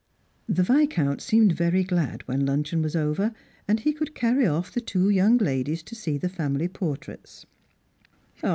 [0.49, 3.35] The Viscount seemed very glad when luncheon was over,
[3.67, 7.45] and he could carry off the two young ladies to see the family portraits.